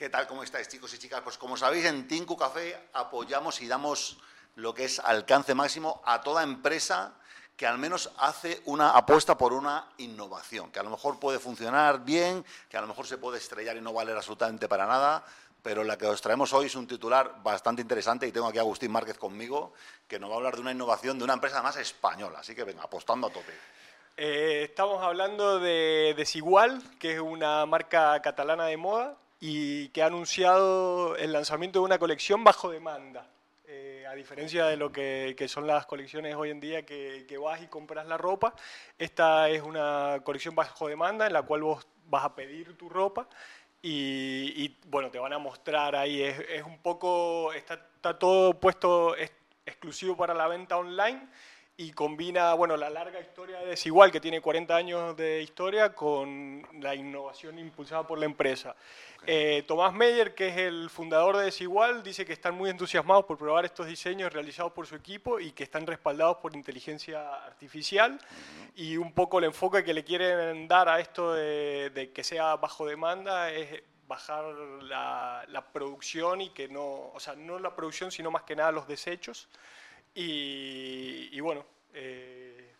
¿Qué 0.00 0.08
tal? 0.08 0.26
¿Cómo 0.26 0.42
estáis, 0.42 0.66
chicos 0.66 0.94
y 0.94 0.98
chicas? 0.98 1.20
Pues 1.20 1.36
como 1.36 1.58
sabéis, 1.58 1.84
en 1.84 2.08
Tinku 2.08 2.34
Café 2.34 2.88
apoyamos 2.94 3.60
y 3.60 3.68
damos 3.68 4.16
lo 4.54 4.72
que 4.72 4.86
es 4.86 4.98
alcance 4.98 5.54
máximo 5.54 6.00
a 6.06 6.22
toda 6.22 6.42
empresa 6.42 7.12
que 7.54 7.66
al 7.66 7.76
menos 7.76 8.10
hace 8.16 8.62
una 8.64 8.92
apuesta 8.92 9.36
por 9.36 9.52
una 9.52 9.92
innovación, 9.98 10.72
que 10.72 10.78
a 10.78 10.82
lo 10.82 10.88
mejor 10.88 11.20
puede 11.20 11.38
funcionar 11.38 12.02
bien, 12.02 12.46
que 12.70 12.78
a 12.78 12.80
lo 12.80 12.86
mejor 12.86 13.06
se 13.06 13.18
puede 13.18 13.36
estrellar 13.36 13.76
y 13.76 13.82
no 13.82 13.92
valer 13.92 14.16
absolutamente 14.16 14.68
para 14.68 14.86
nada, 14.86 15.22
pero 15.62 15.84
la 15.84 15.98
que 15.98 16.06
os 16.06 16.22
traemos 16.22 16.54
hoy 16.54 16.64
es 16.64 16.76
un 16.76 16.86
titular 16.86 17.34
bastante 17.42 17.82
interesante 17.82 18.26
y 18.26 18.32
tengo 18.32 18.46
aquí 18.46 18.56
a 18.56 18.62
Agustín 18.62 18.90
Márquez 18.90 19.18
conmigo, 19.18 19.74
que 20.08 20.18
nos 20.18 20.30
va 20.30 20.32
a 20.32 20.36
hablar 20.38 20.54
de 20.54 20.62
una 20.62 20.72
innovación 20.72 21.18
de 21.18 21.24
una 21.24 21.34
empresa 21.34 21.60
más 21.60 21.76
española, 21.76 22.38
así 22.38 22.54
que 22.54 22.64
venga, 22.64 22.84
apostando 22.84 23.26
a 23.26 23.30
tope. 23.30 23.52
Eh, 24.16 24.62
estamos 24.70 25.02
hablando 25.02 25.60
de 25.60 26.14
Desigual, 26.16 26.82
que 26.98 27.16
es 27.16 27.20
una 27.20 27.66
marca 27.66 28.22
catalana 28.22 28.64
de 28.64 28.78
moda 28.78 29.19
y 29.40 29.88
que 29.88 30.02
ha 30.02 30.06
anunciado 30.06 31.16
el 31.16 31.32
lanzamiento 31.32 31.80
de 31.80 31.86
una 31.86 31.98
colección 31.98 32.44
bajo 32.44 32.70
demanda. 32.70 33.26
Eh, 33.66 34.04
a 34.06 34.14
diferencia 34.14 34.66
de 34.66 34.76
lo 34.76 34.92
que, 34.92 35.34
son 35.48 35.66
las 35.66 35.86
colecciones 35.86 36.34
hoy 36.34 36.50
en 36.50 36.60
día 36.60 36.84
que, 36.84 37.38
vas 37.42 37.62
y 37.62 37.66
compras 37.66 38.06
la 38.06 38.18
ropa, 38.18 38.54
esta 38.98 39.48
es 39.48 39.62
una 39.62 40.20
colección 40.24 40.54
bajo 40.54 40.88
demanda 40.88 41.26
en 41.26 41.32
la 41.32 41.42
cual 41.42 41.62
vos 41.62 41.86
vas 42.06 42.24
a 42.24 42.34
pedir 42.34 42.76
tu 42.76 42.88
ropa 42.88 43.28
y, 43.82 44.76
bueno, 44.88 45.10
te 45.10 45.18
van 45.18 45.32
a 45.32 45.38
mostrar 45.38 45.96
ahí, 45.96 46.22
es, 46.22 46.62
un 46.64 46.78
poco, 46.78 47.52
está, 47.54 47.74
está 47.74 48.18
todo 48.18 48.60
puesto 48.60 49.16
exclusivo 49.64 50.16
para 50.16 50.34
la 50.34 50.48
venta 50.48 50.76
online 50.76 51.28
y 51.80 51.92
combina 51.92 52.52
bueno, 52.52 52.76
la 52.76 52.90
larga 52.90 53.18
historia 53.20 53.58
de 53.60 53.68
Desigual, 53.68 54.12
que 54.12 54.20
tiene 54.20 54.42
40 54.42 54.76
años 54.76 55.16
de 55.16 55.40
historia, 55.40 55.94
con 55.94 56.62
la 56.78 56.94
innovación 56.94 57.58
impulsada 57.58 58.06
por 58.06 58.18
la 58.18 58.26
empresa. 58.26 58.76
Eh, 59.26 59.64
Tomás 59.66 59.94
Meyer, 59.94 60.34
que 60.34 60.48
es 60.48 60.58
el 60.58 60.90
fundador 60.90 61.38
de 61.38 61.44
Desigual, 61.44 62.02
dice 62.02 62.26
que 62.26 62.34
están 62.34 62.54
muy 62.54 62.68
entusiasmados 62.68 63.24
por 63.24 63.38
probar 63.38 63.64
estos 63.64 63.86
diseños 63.86 64.30
realizados 64.30 64.72
por 64.72 64.86
su 64.86 64.94
equipo 64.94 65.40
y 65.40 65.52
que 65.52 65.62
están 65.62 65.86
respaldados 65.86 66.36
por 66.36 66.54
inteligencia 66.54 67.34
artificial. 67.46 68.20
Y 68.76 68.98
un 68.98 69.14
poco 69.14 69.38
el 69.38 69.46
enfoque 69.46 69.82
que 69.82 69.94
le 69.94 70.04
quieren 70.04 70.68
dar 70.68 70.86
a 70.86 71.00
esto 71.00 71.32
de, 71.32 72.10
que 72.14 72.22
sea 72.22 72.56
bajo 72.56 72.84
demanda 72.84 73.50
es 73.50 73.82
bajar 74.06 74.44
la, 74.82 75.64
producción 75.72 76.42
y 76.42 76.50
que 76.50 76.68
no, 76.68 77.10
o 77.14 77.20
sea, 77.20 77.34
no 77.36 77.58
la 77.58 77.74
producción, 77.74 78.12
sino 78.12 78.30
más 78.30 78.42
que 78.42 78.54
nada 78.54 78.70
los 78.70 78.86
desechos. 78.86 79.48
Y, 80.14 81.38
bueno, 81.40 81.64
eh, 81.94 82.74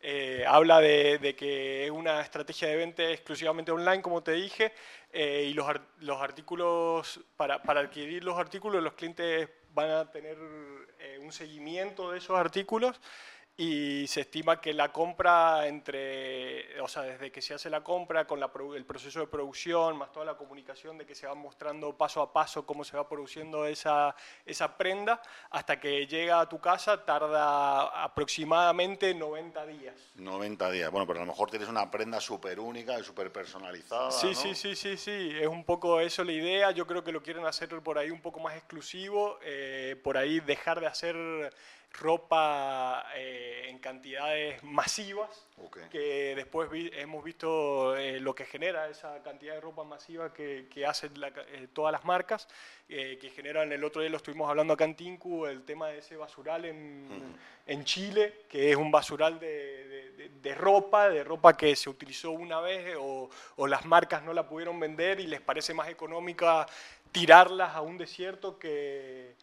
eh, 0.00 0.44
habla 0.46 0.80
de, 0.80 1.34
que 1.36 1.86
es 1.86 1.90
una 1.90 2.20
estrategia 2.20 2.68
de 2.68 2.76
venta 2.76 3.02
exclusivamente 3.10 3.72
online, 3.72 4.02
como 4.02 4.22
te 4.22 4.32
dije, 4.32 4.72
eh, 5.12 5.46
y 5.48 5.54
los, 5.54 5.66
los 6.00 6.20
artículos, 6.20 7.20
para, 7.36 7.62
para, 7.62 7.80
adquirir 7.80 8.24
los 8.24 8.38
artículos, 8.38 8.82
los 8.82 8.94
clientes 8.94 9.48
van 9.72 9.90
a 9.90 10.10
tener 10.10 10.38
un 11.20 11.32
seguimiento 11.32 12.12
de 12.12 12.18
esos 12.18 12.36
artículos 12.36 13.00
y 13.56 14.06
se 14.08 14.22
estima 14.22 14.60
que 14.60 14.72
la 14.72 14.92
compra 14.92 15.68
entre, 15.68 16.80
o 16.80 16.88
sea, 16.88 17.02
desde 17.02 17.30
que 17.30 17.40
se 17.40 17.54
hace 17.54 17.70
la 17.70 17.84
compra 17.84 18.26
con 18.26 18.40
el 18.74 18.84
proceso 18.84 19.20
de 19.20 19.28
producción, 19.28 19.96
más 19.96 20.10
toda 20.10 20.26
la 20.26 20.36
comunicación 20.36 20.98
de 20.98 21.06
que 21.06 21.14
se 21.14 21.28
va 21.28 21.34
mostrando 21.34 21.96
paso 21.96 22.20
a 22.20 22.32
paso 22.32 22.66
cómo 22.66 22.82
se 22.82 22.96
va 22.96 23.08
produciendo 23.08 23.64
esa, 23.66 24.16
esa 24.44 24.76
prenda, 24.76 25.22
hasta 25.50 25.78
que 25.78 26.04
llega 26.08 26.40
a 26.40 26.48
tu 26.48 26.60
casa 26.60 27.04
tarda 27.04 28.02
aproximadamente 28.02 29.14
90 29.14 29.66
días. 29.66 29.94
90 30.16 30.70
días, 30.72 30.90
bueno, 30.90 31.06
pero 31.06 31.20
a 31.20 31.22
lo 31.22 31.30
mejor 31.30 31.48
tienes 31.48 31.68
una 31.68 31.88
prenda 31.92 32.20
súper 32.20 32.58
única 32.58 32.98
y 32.98 33.04
súper 33.04 33.30
personalizada. 33.30 34.10
Sí, 34.10 34.34
sí, 34.34 34.56
sí, 34.56 34.74
sí, 34.74 34.96
sí, 34.96 35.30
es 35.40 35.46
un 35.46 35.62
poco 35.62 36.00
eso 36.00 36.24
la 36.24 36.32
idea, 36.32 36.72
yo 36.72 36.88
creo 36.88 37.04
que 37.04 37.12
lo 37.12 37.22
quieren 37.22 37.46
hacer 37.46 37.68
por 37.82 37.98
ahí 37.98 38.10
un 38.10 38.20
poco 38.20 38.40
más 38.40 38.56
exclusivo, 38.56 39.38
eh, 39.42 39.94
por 40.02 40.16
ahí 40.16 40.40
dejar 40.40 40.80
de 40.80 40.86
hacer 40.88 41.52
ropa 41.94 43.06
eh, 43.14 43.43
en 43.68 43.78
cantidades 43.78 44.62
masivas, 44.62 45.46
que 45.90 46.34
después 46.34 46.68
hemos 46.72 47.24
visto 47.24 47.96
eh, 47.96 48.20
lo 48.20 48.34
que 48.34 48.44
genera 48.44 48.88
esa 48.88 49.22
cantidad 49.22 49.54
de 49.54 49.60
ropa 49.60 49.84
masiva 49.84 50.32
que, 50.32 50.68
hacen 50.86 51.12
eh, 51.22 51.68
todas 51.72 51.92
las 51.92 52.04
marcas, 52.04 52.48
que 52.86 53.32
generan, 53.34 53.72
el 53.72 53.82
otro 53.82 54.02
día 54.02 54.10
lo 54.10 54.18
estuvimos 54.18 54.48
hablando 54.48 54.74
acá 54.74 54.84
en 54.84 54.94
Tinku, 54.94 55.46
el 55.46 55.64
tema 55.64 55.88
de 55.88 55.98
ese 55.98 56.16
basural 56.16 56.64
en, 56.64 57.36
en 57.66 57.84
Chile, 57.84 58.42
que 58.48 58.70
es 58.70 58.76
un 58.76 58.90
basural 58.90 59.40
de, 59.40 60.30
de, 60.42 60.54
ropa, 60.54 61.08
de 61.08 61.24
ropa 61.24 61.56
que 61.56 61.74
se 61.76 61.88
utilizó 61.88 62.32
una 62.32 62.60
vez 62.60 62.96
o, 62.98 63.30
o 63.56 63.66
las 63.66 63.84
marcas 63.86 64.22
no 64.22 64.32
la 64.32 64.46
pudieron 64.46 64.78
vender 64.78 65.20
y 65.20 65.26
les 65.26 65.40
parece 65.40 65.72
más 65.72 65.88
económica 65.88 66.66
tirarlas 67.10 67.74
a 67.74 67.80
un 67.80 67.96
desierto 67.96 68.58
que 68.58 69.34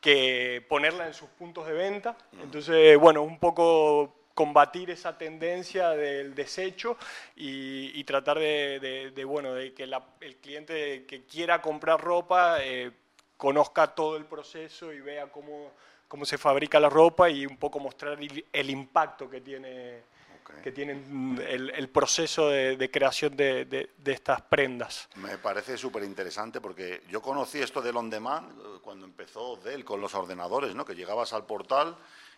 que 0.00 0.64
ponerla 0.68 1.06
en 1.06 1.14
sus 1.14 1.28
puntos 1.30 1.66
de 1.66 1.72
venta. 1.72 2.16
Entonces, 2.42 2.98
bueno, 2.98 3.22
un 3.22 3.38
poco 3.38 4.14
combatir 4.34 4.90
esa 4.90 5.16
tendencia 5.16 5.90
del 5.90 6.34
desecho 6.34 6.98
y, 7.36 8.04
tratar 8.04 8.38
de, 8.38 9.24
bueno, 9.26 9.54
de 9.54 9.72
que 9.72 9.84
el 9.84 10.36
cliente 10.36 11.06
que 11.06 11.24
quiera 11.24 11.62
comprar 11.62 12.00
ropa 12.00 12.58
eh, 12.62 12.92
conozca 13.38 13.94
todo 13.94 14.18
el 14.18 14.26
proceso 14.26 14.92
y 14.92 15.00
vea 15.00 15.28
cómo, 15.32 15.72
cómo 16.06 16.26
se 16.26 16.36
fabrica 16.36 16.78
la 16.78 16.90
ropa 16.90 17.30
y 17.30 17.46
un 17.46 17.56
poco 17.56 17.80
mostrar 17.80 18.18
el 18.52 18.70
impacto 18.70 19.30
que 19.30 19.40
tiene 19.40 20.02
que 20.62 20.72
tienen 20.72 21.40
el, 21.48 21.88
proceso 21.88 22.48
de, 22.48 22.90
creación 22.90 23.36
de, 23.36 23.90
estas 24.04 24.42
prendas. 24.42 25.08
Me 25.16 25.38
parece 25.38 25.76
súper 25.76 26.04
interesante 26.04 26.60
porque 26.60 27.02
yo 27.08 27.20
conocí 27.22 27.60
esto 27.60 27.80
del 27.80 27.96
on 27.96 28.10
demand 28.10 28.50
eh, 28.50 28.78
cuando 28.82 29.06
empezó 29.06 29.56
Dell 29.56 29.84
con 29.84 30.00
los 30.00 30.14
ordenadores, 30.14 30.74
¿no? 30.74 30.84
que 30.84 30.94
llegabas 30.94 31.32
al 31.32 31.46
portal 31.46 31.96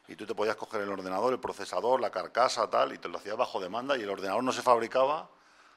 y 0.08 0.16
tú 0.16 0.26
te 0.26 0.34
podías 0.34 0.56
coger 0.56 0.82
el 0.82 0.90
ordenador, 0.90 1.32
el 1.32 1.40
procesador, 1.40 2.00
la 2.00 2.10
carcasa, 2.10 2.68
tal, 2.68 2.92
y 2.92 2.98
te 2.98 3.08
lo 3.08 3.18
hacías 3.18 3.36
bajo 3.36 3.60
demanda 3.60 3.96
y 3.96 4.02
el 4.02 4.10
ordenador 4.10 4.42
no 4.42 4.52
se 4.52 4.62
fabricaba 4.62 5.28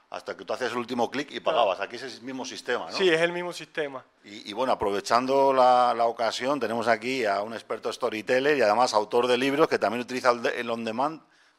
hasta 0.09 0.35
que 0.35 0.43
tú 0.43 0.53
hacías 0.53 0.71
el 0.71 0.77
último 0.77 1.09
clic 1.09 1.31
y 1.31 1.39
pagabas. 1.39 1.79
Aquí 1.79 1.95
es 1.95 2.03
el 2.03 2.21
mismo 2.21 2.43
sistema, 2.45 2.91
¿no? 2.91 2.97
Sí, 2.97 3.07
es 3.07 3.21
el 3.21 3.31
mismo 3.31 3.53
sistema. 3.53 4.03
Y, 4.25 4.51
bueno, 4.51 4.73
aprovechando 4.73 5.53
la, 5.53 6.05
ocasión, 6.05 6.59
tenemos 6.59 6.89
aquí 6.89 7.23
a 7.25 7.41
un 7.41 7.53
experto 7.53 7.91
storyteller 7.91 8.57
y 8.57 8.61
además 8.61 8.93
autor 8.93 9.27
de 9.27 9.37
libros 9.37 9.69
que 9.69 9.79
también 9.79 10.01
utiliza 10.01 10.31
el 10.31 10.69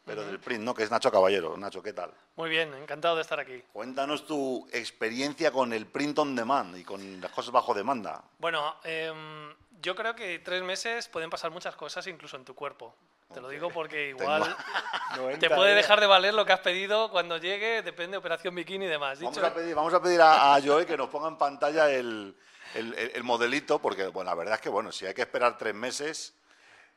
pero 0.05 0.25
del 0.25 0.41
print, 0.41 0.65
¿no? 0.65 0.75
Que 0.75 0.83
es 0.83 0.91
Nacho 0.91 1.11
Caballero. 1.11 1.57
Nacho, 1.57 1.83
¿qué 1.83 1.93
tal? 1.93 2.13
Muy 2.37 2.51
bien, 2.51 2.73
encantado 2.75 3.17
de 3.17 3.23
estar 3.23 3.39
aquí. 3.39 3.63
Cuéntanos 3.73 4.27
tu 4.27 4.67
experiencia 4.73 5.53
con 5.53 5.73
el 5.73 5.87
print 5.87 6.19
on 6.19 6.35
demand 6.35 6.77
y 6.77 6.85
con 6.85 7.21
las 7.21 7.31
cosas 7.31 7.53
bajo 7.53 7.75
demanda. 7.75 8.23
Bueno, 8.39 8.77
em, 8.85 9.55
yo 9.81 9.95
creo 9.95 10.15
que 10.15 10.41
tres 10.41 10.63
meses 10.63 11.09
pueden 11.09 11.31
pasar 11.31 11.51
muchas 11.51 11.77
cosas 11.77 12.07
incluso 12.07 12.37
en 12.37 12.45
tu 12.45 12.55
cuerpo. 12.55 12.95
Te 13.33 13.41
lo 13.41 13.49
digo 13.49 13.71
porque 13.71 14.11
igual 14.11 14.43
te 15.41 15.49
puede 15.49 15.75
dejar 15.75 16.01
de 16.01 16.07
valer 16.07 16.35
lo 16.35 16.45
que 16.45 16.53
has 16.53 16.61
pedido 16.61 17.11
cuando 17.11 17.39
llegue, 17.39 17.81
depende 17.81 18.13
de 18.13 18.19
Operación 18.19 18.55
Bikini 18.55 18.85
y 18.85 18.89
demás. 18.89 19.21
Vamos, 19.21 19.39
a 19.39 19.55
pedir, 19.55 19.75
vamos 19.75 19.95
a 19.95 20.03
pedir 20.03 20.21
a, 20.21 20.61
Joey 20.63 20.85
que 20.85 20.99
nos 20.99 21.09
ponga 21.09 21.29
en 21.29 21.39
pantalla 21.39 21.91
el, 21.91 22.37
el, 22.75 23.23
modelito, 23.23 23.79
porque 23.79 24.09
bueno, 24.09 24.31
la 24.31 24.35
verdad 24.35 24.57
es 24.57 24.61
que 24.61 24.69
bueno, 24.69 24.93
si 24.93 25.07
hay 25.07 25.15
que 25.15 25.23
esperar 25.23 25.57
tres 25.57 25.75
meses 25.75 26.35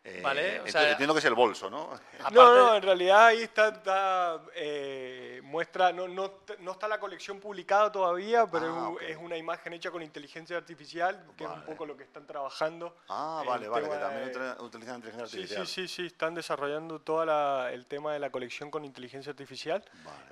eh, 0.07 0.21
vale, 0.21 0.57
entiendo 0.57 1.15
que 1.15 1.19
es 1.19 1.25
el 1.25 1.33
bolso, 1.33 1.67
¿no? 1.67 1.89
No, 2.31 2.55
no, 2.55 2.75
en 2.75 2.83
realidad 2.83 3.25
ahí 3.25 3.41
está, 3.41 4.39
eh, 4.53 5.41
muestra, 5.43 5.91
no, 5.91 6.07
no, 6.07 6.41
no, 6.59 6.71
está 6.73 6.87
la 6.87 6.99
colección 6.99 7.39
publicada 7.39 7.91
todavía, 7.91 8.45
pero 8.45 8.99
es, 8.99 9.15
ah, 9.15 9.19
una 9.19 9.35
imagen 9.35 9.73
hecha 9.73 9.89
con 9.89 10.03
inteligencia 10.03 10.57
artificial, 10.57 11.25
que 11.35 11.45
es 11.45 11.49
un 11.49 11.63
poco 11.63 11.87
lo 11.87 11.97
que 11.97 12.03
están 12.03 12.27
trabajando. 12.27 12.97
Ah, 13.09 13.41
vale, 13.47 13.67
vale, 13.67 13.89
que 13.89 13.95
también 13.95 14.31
utilizan 14.59 14.97
inteligencia 14.97 15.23
artificial. 15.23 15.65
Sí, 15.65 15.87
sí, 15.87 15.95
sí, 15.95 16.05
están 16.05 16.35
desarrollando 16.35 17.01
todo 17.01 17.23
el 17.67 17.87
tema 17.87 18.13
de 18.13 18.19
la 18.19 18.29
colección 18.29 18.69
con 18.69 18.85
inteligencia 18.85 19.31
artificial. 19.31 19.83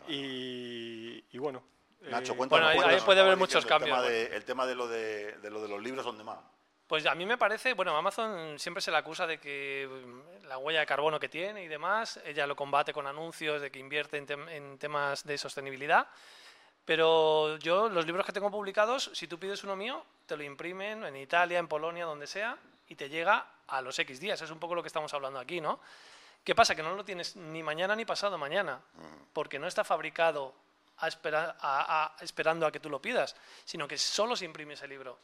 Y, 0.08 1.24
y, 1.32 1.38
bueno. 1.40 1.64
Nacho, 2.02 2.34
eh, 2.34 2.48
ahí, 2.62 3.00
puede 3.04 3.22
haber 3.22 3.38
muchos 3.38 3.66
cambios. 3.66 3.98
El 3.98 4.04
tema, 4.04 4.08
de, 4.08 4.36
el 4.36 4.46
tema 4.46 4.66
de, 4.68 4.76
lo 4.76 4.88
de, 4.88 5.32
de, 5.40 5.50
lo 5.50 5.64
de 5.64 5.68
los 5.68 5.82
libros 5.82 6.06
on 6.06 6.20
demand. 6.20 6.42
Pues 6.88 7.06
a 7.06 7.16
mí 7.16 7.26
me 7.26 7.38
parece, 7.38 7.74
bueno, 7.74 7.96
Amazon 7.96 8.60
siempre 8.60 8.82
se 8.82 8.92
le 8.92 8.98
acusa 8.98 9.26
de 9.26 9.40
que 9.40 9.88
mm, 9.90 10.46
la 10.48 10.58
huella 10.58 10.82
de 10.82 10.86
carbono 10.86 11.20
que 11.20 11.30
tiene 11.30 11.64
y 11.64 11.68
demás, 11.68 12.20
ella 12.26 12.46
lo 12.46 12.56
combate 12.56 12.92
con 12.92 13.08
anuncios 13.08 13.62
de 13.62 13.72
que 13.72 13.80
invierte 13.80 14.18
en, 14.18 14.78
temas 14.78 15.24
de 15.24 15.38
sostenibilidad, 15.38 16.08
pero 16.84 17.58
yo 17.58 17.88
los 17.88 18.06
libros 18.06 18.26
que 18.26 18.34
tengo 18.34 18.52
publicados, 18.52 19.12
si 19.14 19.28
tú 19.28 19.40
pides 19.40 19.64
uno 19.64 19.78
mío, 19.78 20.06
te 20.26 20.36
lo 20.36 20.44
imprimen 20.44 21.06
en 21.06 21.16
Italia, 21.16 21.58
en 21.58 21.70
Polonia, 21.70 22.06
donde 22.06 22.28
sea, 22.28 22.58
y 22.88 22.96
te 22.96 23.08
llega 23.08 23.48
a 23.68 23.82
los 23.82 23.98
X 23.98 24.20
días, 24.20 24.42
es 24.42 24.52
un 24.52 24.60
poco 24.60 24.76
lo 24.76 24.84
que 24.84 24.88
estamos 24.88 25.14
hablando 25.14 25.40
aquí, 25.40 25.62
¿no? 25.62 25.80
¿Qué 26.44 26.54
pasa? 26.54 26.76
Que 26.76 26.84
no 26.84 26.94
lo 26.94 27.06
tienes 27.06 27.38
ni 27.38 27.64
mañana 27.64 27.96
ni 27.96 28.04
pasado 28.04 28.38
mañana, 28.38 28.82
porque 29.32 29.58
no 29.58 29.68
está 29.68 29.86
fabricado 29.86 30.54
esperando 32.20 32.68
a 32.68 32.72
que 32.72 32.82
tú 32.82 32.90
lo 32.90 33.02
pidas, 33.02 33.38
sino 33.64 33.88
que 33.88 33.98
solo 33.98 34.36
se 34.36 34.44
imprime 34.44 34.74
ese 34.74 34.88
libro. 34.90 35.18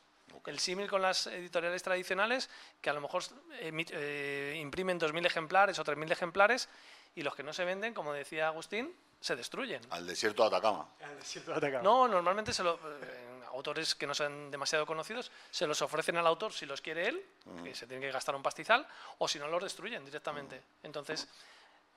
El 0.46 0.60
símil 0.60 0.90
con 0.90 1.02
las 1.02 1.28
editoriales 1.28 1.84
tradicionales, 1.84 2.50
que 2.81 2.90
a 2.90 2.94
lo 2.94 3.02
mejor 3.02 3.24
eh, 3.60 4.58
imprimen 4.60 5.00
2.000 5.00 5.26
ejemplares 5.26 5.80
o 5.80 5.84
3.000 5.84 6.12
ejemplares, 6.12 6.70
y 7.16 7.22
los 7.22 7.36
que 7.36 7.44
no 7.44 7.54
se 7.54 7.66
venden, 7.66 7.94
como 7.94 8.14
decía 8.14 8.48
Agustín, 8.48 8.96
se 9.20 9.36
destruyen. 9.36 9.81
Al 9.90 10.08
desierto 10.08 10.44
de 10.44 10.48
Atacama. 10.48 10.90
Al 11.04 11.20
desierto 11.20 11.52
de 11.52 11.58
Atacama. 11.58 11.84
No, 11.84 12.08
normalmente 12.08 12.54
se 12.54 12.64
lo, 12.64 12.76
eh, 12.76 13.30
autores 13.54 13.96
que 13.96 14.08
no 14.08 14.14
sean 14.14 14.50
demasiado 14.52 14.86
conocidos 14.86 15.31
se 15.52 15.68
los 15.68 15.81
ofrecen 15.81 16.18
al 16.18 16.28
autor 16.28 16.54
si 16.54 16.66
los 16.66 16.81
quiere 16.81 17.08
él, 17.08 17.26
que 17.64 17.76
se 17.76 17.88
tiene 17.88 18.06
que 18.06 18.12
gastar 18.12 18.36
un 18.36 18.44
pastizal, 18.44 18.88
o 19.18 19.28
si 19.28 19.40
no 19.40 19.48
los 19.48 19.64
destruyen 19.64 20.06
directamente. 20.06 20.62
Entonces, 20.84 21.28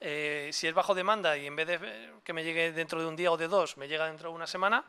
eh, 0.00 0.50
si 0.52 0.67
es 0.67 0.75
bajo 0.75 0.94
demanda 0.94 1.37
y 1.37 1.46
en 1.46 1.56
vez 1.56 1.67
de 1.67 1.79
eh, 1.81 2.12
que 2.25 2.32
me 2.32 2.43
llegue 2.44 2.73
dentro 2.73 3.00
de 3.00 3.06
un 3.06 3.17
día 3.17 3.31
o 3.31 3.37
de 3.37 3.49
dos, 3.49 3.76
me 3.76 3.88
llega 3.88 4.06
dentro 4.06 4.31
de 4.31 4.34
una 4.34 4.46
semana, 4.46 4.84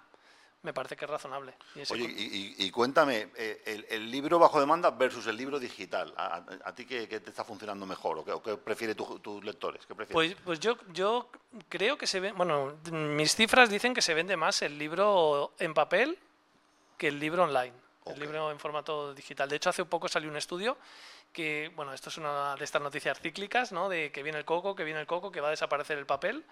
me 0.64 0.74
parece 0.74 0.96
que 0.96 1.06
es 1.06 1.12
razonable. 1.12 1.54
Y 1.76 1.82
Oye, 1.92 2.04
y, 2.18 2.56
y- 2.58 2.66
y 2.66 2.72
cuéntame, 2.72 3.30
eh, 3.36 3.62
el, 3.66 3.86
el 3.90 4.10
libro 4.10 4.40
bajo 4.40 4.60
demanda 4.60 4.90
versus 4.92 5.28
el 5.28 5.36
libro 5.38 5.60
digital, 5.60 6.14
¿a, 6.18 6.38
a- 6.38 6.44
a 6.66 6.74
ti 6.76 6.86
qué, 6.86 7.08
qué 7.08 7.20
te 7.20 7.30
está 7.30 7.44
funcionando 7.44 7.86
mejor 7.86 8.18
o 8.20 8.26
qué, 8.26 8.32
o 8.32 8.42
qué 8.42 8.56
prefiere 8.58 8.96
tu- 8.96 9.20
tus 9.20 9.44
lectores? 9.44 9.86
Pues, 10.12 10.36
pues 10.44 10.60
yo, 10.60 10.78
yo 10.94 11.30
creo 11.70 11.98
que 11.98 12.08
se 12.08 12.20
ve, 12.20 12.32
bueno, 12.32 12.76
mis 12.92 13.36
cifras 13.36 13.70
dicen 13.70 13.94
que 13.94 14.02
se 14.02 14.14
vende 14.14 14.38
más 14.38 14.62
el 14.62 14.78
libro 14.80 15.54
en 15.60 15.74
papel 15.74 16.18
que 16.98 17.10
el 17.10 17.20
libro 17.20 17.44
online, 17.44 17.74
El 18.06 18.20
libro 18.20 18.52
en 18.52 18.60
formato 18.60 19.14
digital. 19.14 19.48
De 19.50 19.56
hecho, 19.56 19.70
hace 19.70 19.86
poco 19.86 20.08
salió 20.08 20.30
un 20.30 20.38
estudio 20.38 20.78
que, 21.32 21.72
bueno, 21.76 21.94
esto 21.94 22.10
es 22.10 22.18
una 22.18 22.56
de 22.56 22.64
estas 22.64 22.82
noticias 22.82 23.20
cíclicas, 23.20 23.72
¿no? 23.72 23.90
De 23.90 24.12
que 24.12 24.22
viene 24.22 24.38
el 24.38 24.46
coco, 24.46 24.76
que 24.76 24.84
viene 24.84 25.00
el 25.00 25.08
coco, 25.08 25.32
que 25.32 25.42
va 25.42 25.48
a 25.48 25.52
desaparecer 25.52 25.98
el 25.98 26.06
papel, 26.06 26.44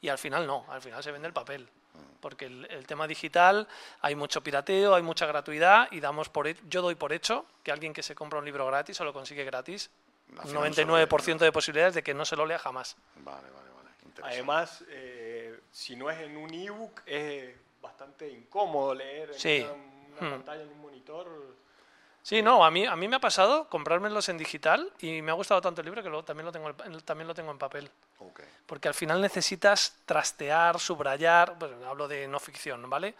y 0.00 0.08
al 0.08 0.18
final 0.18 0.46
no, 0.46 0.64
al 0.68 0.80
final 0.80 1.02
se 1.02 1.10
vende 1.10 1.26
el 1.26 1.34
papel. 1.34 1.62
Mm. 1.94 1.98
Porque 2.20 2.44
el, 2.46 2.66
el 2.70 2.86
tema 2.86 3.06
digital, 3.08 3.66
hay 4.00 4.14
mucho 4.14 4.42
pirateo, 4.42 4.94
hay 4.94 5.02
mucha 5.02 5.26
gratuidad, 5.26 5.88
y 5.90 6.00
damos 6.00 6.28
por 6.28 6.46
yo 6.68 6.82
doy 6.82 6.94
por 6.94 7.12
hecho 7.12 7.46
que 7.64 7.72
alguien 7.72 7.92
que 7.92 8.02
se 8.02 8.14
compra 8.14 8.38
un 8.38 8.44
libro 8.44 8.64
gratis 8.66 9.00
o 9.00 9.04
lo 9.04 9.12
consigue 9.12 9.44
gratis, 9.44 9.90
un 10.30 10.36
final 10.46 10.68
no 10.70 10.74
se 10.74 10.84
lo 10.84 10.96
lee, 10.98 11.06
99% 11.06 11.38
de 11.38 11.52
posibilidades 11.52 11.94
de 11.94 12.02
que 12.04 12.14
no 12.14 12.24
se 12.24 12.36
lo 12.36 12.46
lea 12.46 12.58
jamás. 12.58 12.96
Vale, 13.16 13.48
vale, 13.50 13.70
vale. 13.70 13.88
interesante. 14.04 14.34
Además, 14.34 14.84
eh, 14.88 15.58
si 15.72 15.96
no 15.96 16.10
es 16.10 16.18
en 16.20 16.36
un 16.36 16.52
ebook, 16.54 17.00
es 17.06 17.56
bastante 17.82 18.28
incómodo 18.28 18.94
leer 18.94 19.30
en 19.30 19.38
Sí. 19.38 19.66
una, 19.68 19.97
una 20.20 20.28
Hmm. 20.28 20.32
pantalla, 20.32 20.62
en 20.62 20.68
un 20.68 20.80
monitor. 20.80 21.56
Sí, 22.22 22.42
no, 22.42 22.64
a 22.64 22.70
mí, 22.70 22.84
a 22.84 22.94
mí 22.94 23.08
me 23.08 23.16
ha 23.16 23.20
pasado 23.20 23.68
comprármelos 23.68 24.28
en 24.28 24.36
digital 24.36 24.92
y 25.00 25.22
me 25.22 25.30
ha 25.30 25.34
gustado 25.34 25.60
tanto 25.62 25.80
el 25.80 25.86
libro 25.86 26.02
que 26.02 26.08
luego 26.10 26.24
también 26.24 26.44
lo 26.46 26.52
tengo, 26.52 26.68
en- 26.84 27.00
también 27.02 27.26
lo 27.26 27.34
tengo 27.34 27.50
en 27.50 27.58
papel. 27.58 27.90
Ok. 28.18 28.40
Porque 28.66 28.88
al 28.88 28.94
final 28.94 29.20
necesitas 29.20 29.96
trastear, 30.04 30.78
subrayar, 30.78 31.56
bueno, 31.58 31.88
hablo 31.88 32.06
de 32.06 32.28
no 32.28 32.38
ficción, 32.38 32.90
¿vale? 32.90 33.14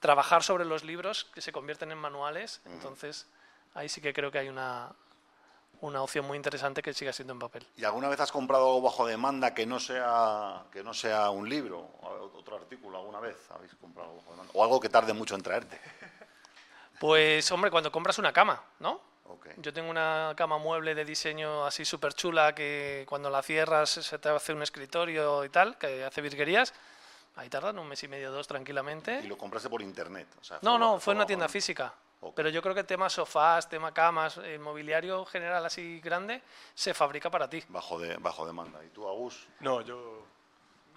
Trabajar 0.00 0.42
sobre 0.42 0.64
los 0.64 0.82
libros 0.82 1.24
que 1.32 1.40
se 1.42 1.52
convierten 1.52 1.92
en 1.92 1.98
manuales, 1.98 2.60
entonces 2.64 3.26
ahí 3.74 3.88
sí 3.88 4.00
que 4.00 4.12
creo 4.12 4.32
que 4.32 4.38
hay 4.38 4.48
una, 4.48 4.90
una 5.82 6.02
opción 6.02 6.26
muy 6.26 6.36
interesante 6.36 6.82
que 6.82 6.92
siga 6.94 7.12
siendo 7.12 7.34
en 7.34 7.38
papel. 7.38 7.64
¿Y 7.76 7.84
alguna 7.84 8.08
vez 8.08 8.18
has 8.18 8.32
comprado 8.32 8.66
algo 8.66 8.80
bajo 8.82 9.06
demanda 9.06 9.54
que 9.54 9.66
no 9.66 9.78
sea 9.78 10.64
que 10.72 10.82
no 10.82 10.92
sea 10.94 11.30
un 11.30 11.48
libro, 11.48 11.78
o 12.00 12.32
otro 12.36 12.56
artículo? 12.56 12.98
¿Alguna 12.98 13.20
vez 13.20 13.36
habéis 13.50 13.74
comprado 13.74 14.08
algo 14.08 14.22
bajo 14.22 14.30
demanda? 14.32 14.52
O 14.56 14.64
algo 14.64 14.80
que 14.80 14.88
tarde 14.88 15.12
mucho 15.12 15.34
en 15.36 15.42
traerte. 15.42 15.78
Pues, 17.00 17.50
hombre, 17.50 17.70
cuando 17.70 17.90
compras 17.90 18.18
una 18.18 18.30
cama, 18.30 18.62
¿no? 18.78 19.00
Ok. 19.24 19.48
Yo 19.56 19.72
tengo 19.72 19.88
una 19.88 20.34
cama 20.36 20.58
mueble 20.58 20.94
de 20.94 21.06
diseño 21.06 21.64
así 21.64 21.86
súper 21.86 22.12
chula 22.12 22.54
que 22.54 23.06
cuando 23.08 23.30
la 23.30 23.42
cierras 23.42 23.88
se 23.88 24.18
te 24.18 24.28
hace 24.28 24.52
un 24.52 24.62
escritorio 24.62 25.42
y 25.46 25.48
tal, 25.48 25.78
que 25.78 26.04
hace 26.04 26.20
virguerías. 26.20 26.74
Ahí 27.36 27.48
tardan 27.48 27.78
un 27.78 27.88
mes 27.88 28.02
y 28.02 28.08
medio, 28.08 28.30
dos 28.30 28.46
tranquilamente. 28.46 29.20
Y 29.24 29.28
lo 29.28 29.38
compraste 29.38 29.70
por 29.70 29.80
internet. 29.80 30.28
o 30.38 30.44
sea, 30.44 30.58
No, 30.60 30.78
no, 30.78 31.00
fue 31.00 31.14
en 31.14 31.18
una 31.18 31.26
tienda 31.26 31.48
física. 31.48 31.90
Pero 32.36 32.50
yo 32.50 32.60
creo 32.60 32.74
que 32.74 32.84
tema 32.84 33.08
sofás, 33.08 33.66
tema 33.66 33.94
camas, 33.94 34.36
el 34.36 34.60
mobiliario 34.60 35.24
general 35.24 35.64
así 35.64 36.00
grande, 36.00 36.42
se 36.74 36.92
fabrica 36.92 37.30
para 37.30 37.48
ti. 37.48 37.64
Bajo, 37.68 37.98
de, 37.98 38.18
bajo 38.18 38.44
demanda. 38.44 38.84
¿Y 38.84 38.88
tú, 38.90 39.08
Agus? 39.08 39.48
No, 39.60 39.80
yo. 39.80 40.22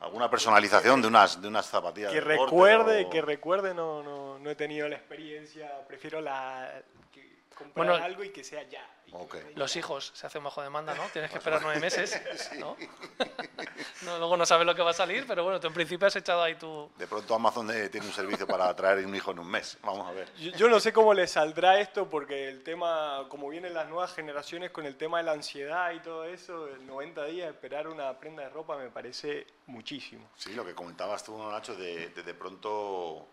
¿Alguna 0.01 0.29
personalización 0.29 1.01
de 1.01 1.07
unas, 1.07 1.41
de 1.41 1.47
unas 1.47 1.65
zapatillas? 1.65 2.09
Que 2.11 2.19
de 2.19 2.25
recuerde, 2.25 3.05
o- 3.05 3.09
que 3.09 3.21
recuerde, 3.21 3.73
no, 3.73 4.03
no, 4.03 4.37
no 4.39 4.49
he 4.49 4.55
tenido 4.55 4.87
la 4.89 4.95
experiencia. 4.97 5.71
Prefiero 5.87 6.19
la. 6.21 6.81
Que 7.11 7.43
comprar 7.55 7.73
Bueno, 7.87 7.93
algo 8.03 8.23
y 8.23 8.29
que 8.31 8.43
sea 8.43 8.63
ya. 8.63 8.85
que 9.31 9.53
Los 9.55 9.75
hijos 9.75 10.11
se 10.13 10.27
hacen 10.27 10.43
bajo 10.43 10.61
demanda, 10.61 10.93
¿no? 10.95 11.03
Tienes 11.13 11.31
que 11.31 11.37
esperar 11.37 11.61
nueve 11.61 11.79
meses, 11.79 12.19
¿no? 12.59 12.75
No, 14.13 14.19
Luego 14.19 14.37
no 14.37 14.45
sabes 14.45 14.65
lo 14.65 14.73
que 14.75 14.81
va 14.81 14.91
a 14.91 14.93
salir, 14.93 15.25
pero 15.27 15.43
bueno, 15.43 15.59
tú 15.59 15.67
en 15.67 15.73
principio 15.73 16.07
has 16.07 16.15
echado 16.15 16.41
ahí 16.41 16.55
tu... 16.55 16.89
De 16.97 17.07
pronto 17.07 17.35
Amazon 17.35 17.69
eh, 17.71 17.89
tiene 17.89 18.05
un 18.07 18.13
servicio 18.13 18.45
para 18.47 18.73
traer 18.75 19.05
un 19.05 19.15
hijo 19.15 19.31
en 19.31 19.39
un 19.39 19.47
mes. 19.47 19.77
Vamos 19.83 20.07
a 20.07 20.11
ver. 20.11 20.31
Yo, 20.35 20.51
yo 20.51 20.67
no 20.69 20.79
sé 20.79 20.93
cómo 20.93 21.13
le 21.13 21.27
saldrá 21.27 21.79
esto 21.79 22.09
porque 22.09 22.49
el 22.49 22.63
tema, 22.63 23.25
como 23.29 23.49
vienen 23.49 23.73
las 23.73 23.87
nuevas 23.89 24.13
generaciones 24.13 24.71
con 24.71 24.85
el 24.85 24.95
tema 24.95 25.17
de 25.17 25.23
la 25.23 25.31
ansiedad 25.33 25.91
y 25.91 25.99
todo 25.99 26.25
eso, 26.25 26.67
el 26.67 26.85
90 26.85 27.25
días 27.25 27.49
esperar 27.49 27.87
una 27.87 28.17
prenda 28.19 28.43
de 28.43 28.49
ropa 28.49 28.77
me 28.77 28.89
parece 28.89 29.47
muchísimo. 29.67 30.27
Sí, 30.35 30.53
lo 30.53 30.65
que 30.65 30.73
comentabas 30.75 31.23
tú, 31.23 31.37
Nacho, 31.49 31.75
de 31.75 32.09
de, 32.09 32.23
de 32.23 32.33
pronto 32.33 33.27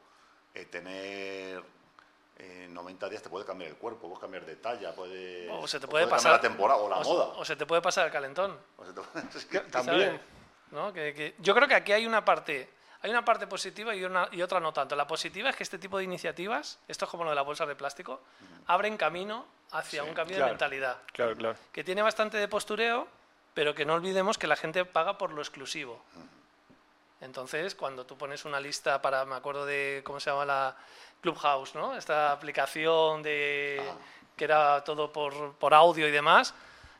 eh, 0.54 0.64
tener 0.66 1.62
eh, 2.38 2.66
90 2.70 3.08
días 3.08 3.22
te 3.22 3.28
puede 3.28 3.44
cambiar 3.44 3.70
el 3.70 3.76
cuerpo, 3.76 4.02
puedes 4.08 4.18
cambiar 4.20 4.44
de 4.46 4.56
talla, 4.56 4.94
puede, 4.94 5.48
O 5.50 5.66
se 5.68 5.78
te 5.78 5.86
o 5.86 5.88
puede 5.90 6.04
cambiar 6.04 6.18
pasar... 6.18 6.32
la 6.32 6.40
temporada 6.40 6.80
o 6.80 6.88
la 6.88 6.96
o 6.98 7.04
se- 7.04 7.10
moda. 7.10 7.24
O 7.36 7.44
se 7.44 7.56
te 7.56 7.66
puede 7.66 7.82
pasar 7.82 8.06
el 8.06 8.12
calentón. 8.12 8.58
O 8.78 8.84
se 8.84 8.92
te 8.92 9.00
puede- 9.02 9.26
sí. 9.32 9.46
También. 9.70 10.06
¿sabes? 10.06 10.20
¿No? 10.70 10.92
Que- 10.92 11.12
que- 11.14 11.34
yo 11.38 11.54
creo 11.54 11.66
que 11.68 11.74
aquí 11.74 11.92
hay 11.92 12.06
una 12.06 12.24
parte, 12.24 12.68
hay 13.02 13.10
una 13.10 13.24
parte 13.24 13.46
positiva 13.46 13.94
y, 13.94 14.04
una, 14.04 14.28
y 14.32 14.40
otra 14.42 14.60
no 14.60 14.72
tanto. 14.72 14.94
La 14.96 15.06
positiva 15.06 15.50
es 15.50 15.56
que 15.56 15.62
este 15.64 15.78
tipo 15.78 15.98
de 15.98 16.04
iniciativas, 16.04 16.78
esto 16.86 17.04
es 17.06 17.10
como 17.10 17.24
lo 17.24 17.30
de 17.30 17.36
la 17.36 17.42
bolsa 17.42 17.66
de 17.66 17.74
plástico, 17.74 18.20
abren 18.66 18.96
camino 18.96 19.46
hacia 19.72 20.02
Sí, 20.02 20.08
un 20.08 20.14
cambio 20.14 20.36
claro. 20.36 20.46
de 20.46 20.52
mentalidad. 20.52 20.98
Claro, 21.12 21.36
claro. 21.36 21.58
Que 21.72 21.82
tiene 21.84 22.02
bastante 22.02 22.36
de 22.36 22.46
postureo, 22.48 23.08
pero 23.54 23.74
que 23.74 23.84
no 23.84 23.94
olvidemos 23.94 24.38
que 24.38 24.46
la 24.46 24.56
gente 24.56 24.84
paga 24.84 25.18
por 25.18 25.32
lo 25.32 25.40
exclusivo. 25.42 26.02
Entonces, 27.20 27.74
cuando 27.74 28.06
tú 28.06 28.16
pones 28.16 28.44
una 28.44 28.60
lista 28.60 29.02
para, 29.02 29.24
me 29.26 29.34
acuerdo 29.34 29.66
de, 29.66 30.00
¿cómo 30.04 30.20
se 30.20 30.30
llama 30.30 30.44
la 30.46 30.76
Clubhouse, 31.20 31.74
¿no? 31.74 31.94
Esta 31.94 32.32
aplicación 32.32 33.22
de, 33.22 33.82
Ah. 33.86 33.94
que 34.36 34.44
era 34.44 34.82
todo 34.84 35.12
por, 35.12 35.54
por 35.56 35.74
audio 35.74 36.08
y 36.08 36.10
demás, 36.10 36.54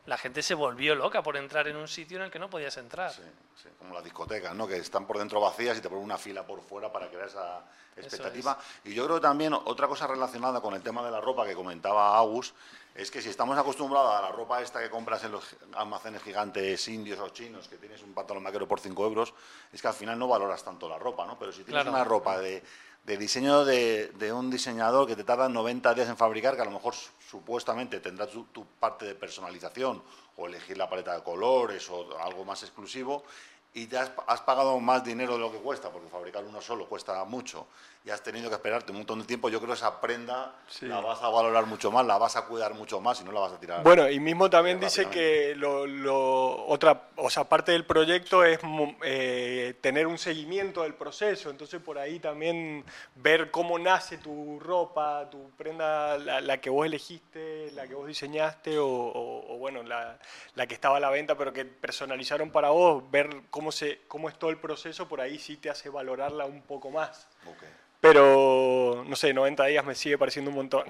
la 0.07 0.17
gente 0.19 0.43
se 0.43 0.55
volvió 0.55 0.95
loca 0.95 1.23
por 1.23 1.37
entrar 1.37 1.69
en 1.69 1.77
un 1.77 1.87
sitio 1.89 2.19
en 2.19 2.25
el 2.25 2.31
que 2.31 2.39
no 2.39 2.49
podías 2.51 2.77
entrar. 2.79 3.13
Sí, 3.13 3.23
sí, 3.63 3.69
como 3.79 3.95
las 3.95 4.03
discotecas, 4.05 4.55
¿no? 4.55 4.67
que 4.67 4.77
están 4.77 5.07
por 5.07 5.19
dentro 5.19 5.41
vacías 5.41 5.79
y 5.79 5.81
te 5.81 5.89
ponen 5.89 6.05
una 6.05 6.19
fila 6.19 6.47
por 6.47 6.61
fuera 6.63 6.91
para 6.93 7.09
crear 7.09 7.27
esa 7.29 7.65
expectativa. 7.97 8.59
Y 8.85 8.95
yo 8.95 9.05
creo 9.05 9.17
que 9.17 9.23
también 9.23 9.53
otra 9.53 9.87
cosa 9.89 10.07
relacionada 10.07 10.61
con 10.61 10.75
el 10.75 10.83
tema 10.83 11.05
de 11.05 11.11
la 11.11 11.21
ropa 11.21 11.45
que 11.47 11.55
comentaba 11.55 12.17
Agus, 12.19 12.55
es 12.95 13.11
que 13.11 13.23
si 13.23 13.29
estamos 13.29 13.57
acostumbrados 13.57 14.13
a 14.15 14.23
la 14.23 14.33
ropa 14.33 14.61
esta 14.61 14.81
que 14.81 14.91
compras 14.91 15.23
en 15.25 15.33
los 15.33 15.45
almacenes 15.75 16.23
gigantes 16.23 16.89
indios 16.89 17.21
o 17.21 17.29
chinos, 17.29 17.69
que 17.69 17.77
tienes 17.77 18.03
un 18.03 18.13
pantalón 18.15 18.43
vaquero 18.43 18.67
por 18.67 18.81
5 18.81 19.07
euros, 19.07 19.33
es 19.73 19.81
que 19.81 19.87
al 19.89 19.95
final 19.95 20.19
no 20.19 20.27
valoras 20.27 20.65
tanto 20.65 20.89
la 20.89 20.99
ropa, 20.99 21.25
¿no? 21.27 21.39
Pero 21.39 21.53
si 21.53 21.63
tienes 21.63 21.83
Claro. 21.85 21.91
una 21.97 22.05
ropa 22.05 22.39
de, 22.39 22.63
de 23.05 23.17
diseño 23.17 23.65
de, 23.65 24.09
de 24.19 24.33
un 24.33 24.51
diseñador 24.51 25.07
que 25.07 25.17
te 25.17 25.25
tarda 25.25 25.49
90 25.49 25.95
días 25.95 26.09
en 26.09 26.17
fabricar, 26.17 26.55
que 26.55 26.63
a 26.63 26.67
lo 26.67 26.71
mejor 26.71 26.95
su- 26.95 27.11
supuestamente 27.29 28.01
tendrá 28.01 28.27
tu, 28.27 28.45
tu 28.47 28.65
parte 28.67 29.05
de 29.07 29.15
personalización 29.15 30.03
o 30.37 30.47
elegir 30.47 30.77
la 30.79 30.89
paleta 30.89 31.15
de 31.15 31.23
colores 31.23 31.89
o 31.91 32.19
algo 32.21 32.45
más 32.45 32.63
exclusivo, 32.63 33.25
y 33.73 33.87
te 33.87 33.97
has, 33.99 34.11
has 34.27 34.41
pagado 34.41 34.79
más 34.81 35.05
dinero 35.05 35.35
de 35.35 35.39
lo 35.39 35.53
que 35.53 35.59
cuesta, 35.59 35.91
porque 35.91 36.09
fabricar 36.09 36.45
uno 36.45 36.61
solo 36.61 36.87
cuesta 36.89 37.23
mucho, 37.25 37.67
y 38.05 38.11
has 38.11 38.23
tenido 38.23 38.49
que 38.49 38.55
esperarte 38.57 38.91
un 38.93 38.99
montón 38.99 39.19
de 39.21 39.27
tiempo, 39.27 39.49
yo 39.51 39.59
creo 39.59 39.69
que 39.73 39.75
esa 39.77 40.01
prenda 40.01 40.55
Sí. 40.69 40.87
la 40.87 41.01
vas 41.01 41.23
a 41.23 41.29
valorar 41.29 41.67
mucho 41.67 41.91
más, 41.93 42.05
la 42.07 42.17
vas 42.19 42.35
a 42.37 42.47
cuidar 42.47 42.73
mucho 42.75 43.01
más 43.01 43.21
y 43.21 43.25
no 43.25 43.31
la 43.33 43.41
vas 43.41 43.53
a 43.53 43.61
tirar. 43.61 43.83
Bueno, 43.85 44.09
y 44.09 44.19
mismo 44.19 44.49
también 44.49 44.81
dice 44.81 45.07
que 45.11 45.55
lo, 45.55 45.87
lo- 45.87 46.67
otra, 46.67 47.09
o 47.17 47.29
sea, 47.29 47.45
parte 47.45 47.73
del 47.73 47.85
proyecto 47.85 48.43
es 48.43 48.59
eh, 49.03 49.75
tener 49.83 50.07
un 50.07 50.17
seguimiento 50.19 50.83
del 50.83 50.95
proceso, 50.95 51.51
entonces 51.51 51.81
por 51.81 51.99
ahí 51.99 52.19
también 52.19 52.85
ver 53.17 53.51
cómo 53.51 53.79
nace 53.79 54.17
tu 54.19 54.59
ropa, 54.61 55.29
tu 55.31 55.51
prenda, 55.51 56.17
la, 56.19 56.41
la 56.41 56.59
que 56.59 56.71
vos 56.71 56.87
elegiste, 56.87 57.71
la 57.73 57.87
que 57.87 57.95
vos 57.95 58.07
diseñaste 58.07 58.79
o, 58.79 58.87
o- 58.89 59.55
o, 59.55 59.59
bueno, 59.59 59.83
la, 59.83 60.19
la 60.55 60.67
que 60.67 60.75
estaba 60.75 60.97
a 60.97 61.01
la 61.01 61.11
venta 61.11 61.37
pero 61.37 61.53
que 61.53 61.67
personalizaron 61.67 62.51
para 62.51 62.71
vos, 62.71 63.03
ver 63.11 63.29
cómo, 63.51 63.60
se, 63.73 64.01
cómo 64.09 64.29
es 64.29 64.39
todo 64.39 64.51
el 64.51 64.57
proceso, 64.59 65.07
por 65.09 65.21
ahí 65.21 65.39
sí 65.39 65.57
te 65.57 65.69
hace 65.71 65.89
valorarla 65.91 66.45
un 66.47 66.63
poco 66.63 66.91
más. 66.91 67.27
Ok. 67.47 67.63
Pero, 68.01 69.05
no 69.07 69.15
sé, 69.15 69.35
90 69.35 69.67
días 69.67 69.85
me 69.85 69.95
sigue 69.95 70.17
pareciendo 70.17 70.51
un 70.51 70.57
montón. 70.57 70.85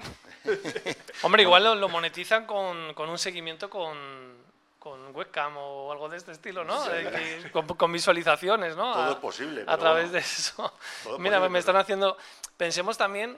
Hombre, 1.23 1.43
igual 1.43 1.63
lo, 1.63 1.75
lo 1.75 1.89
monetizan 1.89 2.45
con, 2.45 2.93
con 2.93 3.09
un 3.09 3.17
seguimiento 3.19 3.69
con, 3.69 4.37
con 4.79 5.13
webcam 5.15 5.55
o 5.57 5.91
algo 5.91 6.07
de 6.07 6.17
este 6.17 6.31
estilo, 6.31 6.63
¿no? 6.63 6.81
Sí. 6.85 6.91
Eh, 6.93 7.49
con, 7.51 7.67
con 7.67 7.91
visualizaciones, 7.91 8.75
¿no? 8.77 8.93
Todo 8.93 9.03
A- 9.03 9.11
es 9.11 9.15
posible, 9.17 9.63
A 9.67 9.77
través 9.77 10.05
bueno. 10.05 10.13
de 10.13 10.19
eso. 10.19 10.73
Mira, 11.19 11.37
posible, 11.37 11.39
me 11.39 11.47
pero- 11.49 11.57
están 11.59 11.75
haciendo... 11.75 12.17
Pensemos 12.55 12.97
también, 12.97 13.37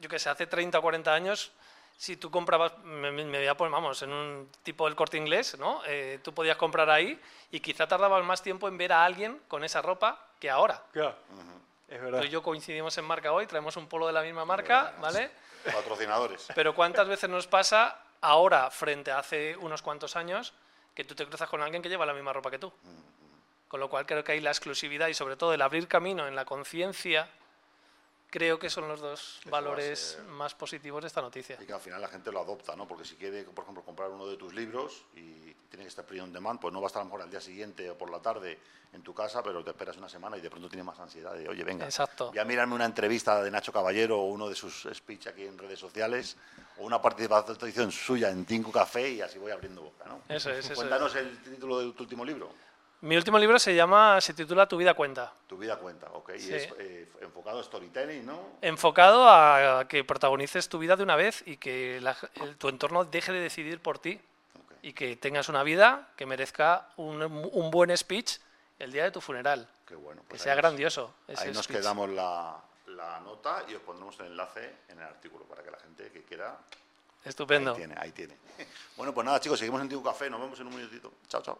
yo 0.00 0.08
que 0.08 0.18
sé, 0.20 0.28
hace 0.30 0.46
30 0.46 0.78
o 0.78 0.82
40 0.82 1.12
años, 1.12 1.50
si 1.98 2.16
tú 2.16 2.30
comprabas, 2.30 2.78
me, 2.84 3.10
me- 3.10 3.24
voy 3.24 3.46
a 3.48 3.56
poner, 3.56 3.72
vamos, 3.72 4.00
en 4.02 4.12
un 4.12 4.48
tipo 4.62 4.84
del 4.86 4.94
corte 4.94 5.16
inglés, 5.16 5.58
¿no? 5.58 5.82
Eh, 5.84 6.20
tú 6.22 6.32
podías 6.32 6.56
comprar 6.56 6.88
ahí 6.88 7.20
y 7.50 7.58
quizá 7.58 7.88
tardabas 7.88 8.24
más 8.24 8.40
tiempo 8.40 8.68
en 8.68 8.78
ver 8.78 8.92
a 8.92 9.04
alguien 9.04 9.40
con 9.48 9.64
esa 9.64 9.82
ropa 9.82 10.26
que 10.38 10.48
ahora. 10.48 10.80
Claro, 10.92 11.16
es 11.88 12.00
verdad. 12.00 12.20
Tú 12.20 12.26
y 12.26 12.30
yo 12.30 12.40
coincidimos 12.40 12.96
en 12.98 13.04
marca 13.04 13.32
hoy, 13.32 13.46
traemos 13.48 13.76
un 13.76 13.88
polo 13.88 14.06
de 14.06 14.12
la 14.12 14.22
misma 14.22 14.44
marca, 14.44 14.94
¿vale? 15.00 15.32
Patrocinadores. 15.72 16.46
Pero 16.54 16.72
¿cuántas 16.72 17.08
veces 17.08 17.28
nos 17.28 17.48
pasa 17.48 18.00
ahora, 18.20 18.70
frente 18.70 19.10
a 19.10 19.18
hace 19.18 19.56
unos 19.56 19.82
cuantos 19.82 20.14
años, 20.14 20.54
que 20.94 21.02
tú 21.02 21.16
te 21.16 21.26
cruzas 21.26 21.48
con 21.48 21.60
alguien 21.62 21.82
que 21.82 21.88
lleva 21.88 22.06
la 22.06 22.14
misma 22.14 22.32
ropa 22.32 22.48
que 22.50 22.60
tú? 22.60 22.72
Con 23.66 23.80
lo 23.80 23.90
cual 23.90 24.06
creo 24.06 24.22
que 24.22 24.32
ahí 24.32 24.40
la 24.40 24.50
exclusividad 24.50 25.08
y 25.08 25.14
sobre 25.14 25.34
todo 25.36 25.52
el 25.52 25.60
abrir 25.62 25.88
camino 25.88 26.28
en 26.28 26.36
la 26.36 26.44
conciencia, 26.44 27.28
creo 28.30 28.58
que 28.58 28.68
son 28.70 28.88
los 28.88 29.00
dos 29.00 29.40
valores 29.46 30.18
más 30.28 30.54
positivos 30.54 31.02
de 31.02 31.08
esta 31.08 31.22
noticia. 31.22 31.56
Y 31.60 31.66
que 31.66 31.72
al 31.72 31.80
final 31.80 32.00
la 32.00 32.08
gente 32.08 32.30
lo 32.30 32.40
adopta, 32.40 32.76
¿no? 32.76 32.86
Porque 32.86 33.04
si 33.04 33.16
quiere, 33.16 33.44
por 33.44 33.64
ejemplo, 33.64 33.82
comprar 33.82 34.10
uno 34.10 34.26
de 34.26 34.36
tus 34.36 34.54
libros 34.54 35.04
y 35.14 35.54
tiene 35.68 35.84
que 35.84 35.88
estar 35.88 36.04
print 36.04 36.24
on 36.24 36.32
demand, 36.32 36.60
pues 36.60 36.72
no 36.72 36.80
va 36.80 36.86
a 36.86 36.88
estar 36.88 37.00
a 37.00 37.04
lo 37.04 37.10
mejor 37.10 37.22
al 37.22 37.30
día 37.30 37.40
siguiente 37.40 37.88
o 37.90 37.96
por 37.96 38.10
la 38.10 38.20
tarde 38.20 38.58
en 38.92 39.02
tu 39.02 39.14
casa, 39.14 39.42
pero 39.42 39.62
te 39.62 39.70
esperas 39.70 39.96
una 39.98 40.08
semana 40.08 40.36
y 40.38 40.40
de 40.40 40.48
pronto 40.48 40.68
tiene 40.68 40.82
más 40.82 40.98
ansiedad 40.98 41.34
de, 41.34 41.46
oye, 41.48 41.62
venga, 41.62 41.84
Exacto. 41.84 42.32
ya 42.32 42.44
mirarme 42.44 42.74
una 42.74 42.86
entrevista 42.86 43.42
de 43.42 43.50
Nacho 43.50 43.72
Caballero 43.72 44.18
o 44.18 44.24
uno 44.24 44.48
de 44.48 44.54
sus 44.54 44.88
speech 44.94 45.26
aquí 45.26 45.44
en 45.44 45.58
redes 45.58 45.78
sociales 45.78 46.36
o 46.78 46.84
una 46.84 47.00
participación 47.00 47.92
suya 47.92 48.30
en 48.30 48.46
Tinku 48.46 48.72
Café 48.72 49.10
y 49.10 49.20
así 49.20 49.38
voy 49.38 49.52
abriendo 49.52 49.82
boca, 49.82 50.06
¿no? 50.06 50.22
Eso 50.28 50.50
es, 50.50 50.60
eso 50.60 50.72
es. 50.72 50.78
Cuéntanos 50.78 51.14
el 51.16 51.42
título 51.42 51.80
de 51.80 51.92
tu 51.92 52.02
último 52.02 52.24
libro. 52.24 52.50
Mi 53.00 53.16
último 53.16 53.38
libro 53.38 53.58
se 53.60 53.74
llama, 53.76 54.20
se 54.20 54.34
titula 54.34 54.66
Tu 54.66 54.76
vida 54.76 54.94
cuenta. 54.94 55.32
Tu 55.46 55.56
vida 55.56 55.76
cuenta, 55.76 56.08
ok. 56.12 56.32
Y 56.34 56.40
Sí. 56.40 56.54
es 56.54 56.68
eh, 56.78 57.08
enfocado 57.20 57.60
a 57.60 57.62
storytelling, 57.62 58.26
¿no? 58.26 58.40
Enfocado 58.60 59.28
a 59.30 59.86
que 59.88 60.02
protagonices 60.02 60.68
tu 60.68 60.78
vida 60.80 60.96
de 60.96 61.04
una 61.04 61.14
vez 61.14 61.42
y 61.46 61.58
que 61.58 62.00
la- 62.00 62.16
el- 62.42 62.56
tu 62.56 62.68
entorno 62.68 63.04
deje 63.04 63.30
de 63.32 63.38
decidir 63.40 63.80
por 63.80 64.00
ti 64.00 64.20
Ok. 64.58 64.72
y 64.82 64.92
que 64.94 65.14
tengas 65.16 65.48
una 65.48 65.62
vida 65.62 66.08
que 66.16 66.26
merezca 66.26 66.88
un, 66.96 67.22
un 67.22 67.70
buen 67.70 67.96
speech 67.96 68.38
el 68.80 68.90
día 68.90 69.04
de 69.04 69.12
tu 69.12 69.20
funeral. 69.20 69.68
Qué 69.86 69.94
bueno. 69.94 70.22
Que 70.22 70.28
pues 70.30 70.42
sea 70.42 70.52
ahí 70.52 70.56
nos- 70.56 70.62
grandioso. 70.62 71.14
ese 71.28 71.44
Ahí 71.44 71.52
nos 71.52 71.64
speech. 71.66 71.78
quedamos 71.78 72.10
la, 72.10 72.56
la 72.88 73.20
nota 73.20 73.64
y 73.68 73.74
os 73.74 73.82
pondremos 73.82 74.18
el 74.18 74.26
enlace 74.26 74.74
en 74.88 74.98
el 74.98 75.04
artículo 75.04 75.44
para 75.44 75.62
que 75.62 75.70
la 75.70 75.78
gente 75.78 76.10
que 76.10 76.22
quiera 76.24 76.58
Estupendo. 77.24 77.72
Ahí 77.72 77.76
tiene, 77.76 77.94
ahí 77.98 78.12
tiene. 78.12 78.36
Bueno, 78.96 79.14
pues 79.14 79.24
nada, 79.24 79.38
chicos, 79.38 79.58
seguimos 79.58 79.80
en 79.82 79.88
Tico 79.88 80.02
Café. 80.02 80.28
Nos 80.28 80.40
vemos 80.40 80.58
en 80.58 80.66
un 80.66 80.74
minutito. 80.74 81.12
Chao, 81.28 81.42
chao. 81.42 81.58